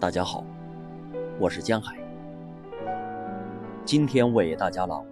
[0.00, 0.44] 大家好，
[1.40, 1.96] 我是江海。
[3.84, 5.04] 今天为大家朗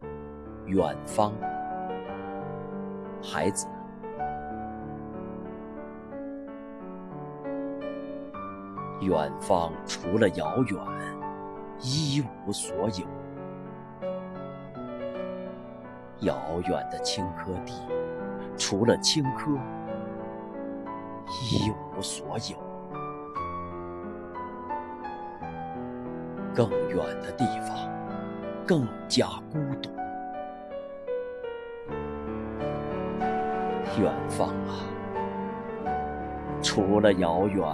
[0.00, 0.06] 读
[0.68, 1.32] 《远方》，
[3.20, 3.66] 孩子。
[9.00, 10.78] 远方除了遥远，
[11.80, 13.04] 一无所有。
[16.20, 16.36] 遥
[16.68, 17.74] 远的青稞地，
[18.56, 19.58] 除了青稞，
[21.50, 22.71] 一无所有。
[26.54, 27.76] 更远的地方，
[28.66, 29.90] 更加孤独。
[34.00, 34.84] 远方啊，
[36.62, 37.64] 除了遥远，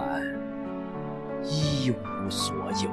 [1.43, 2.89] 一无所有。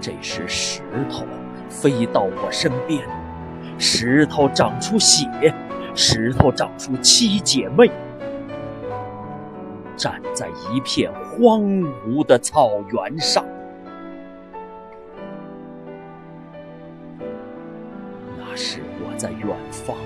[0.00, 1.24] 这时，石头
[1.68, 3.06] 飞到我身边，
[3.78, 5.54] 石头长出血，
[5.94, 7.90] 石头长出七姐妹。
[9.96, 11.62] 站在一片荒
[12.08, 13.44] 芜的草原上，
[18.36, 19.96] 那时我在远方，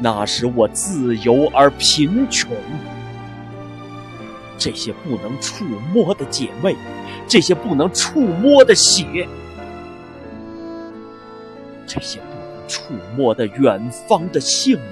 [0.00, 2.50] 那时我自由而贫穷。
[4.58, 6.74] 这些不能触摸的姐妹，
[7.26, 9.26] 这些不能触摸的血，
[11.86, 14.82] 这些不能触摸的远方的幸福。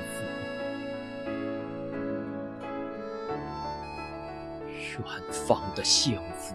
[4.97, 6.55] 远方的幸福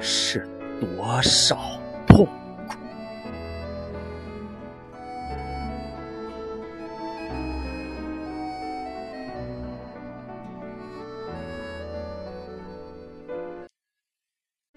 [0.00, 0.48] 是
[0.80, 1.80] 多少？